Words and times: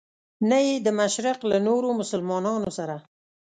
نه 0.49 0.57
یې 0.67 0.75
د 0.85 0.87
مشرق 0.99 1.39
له 1.51 1.57
نورو 1.67 1.89
مسلمانانو 1.99 2.69
سره. 2.77 2.95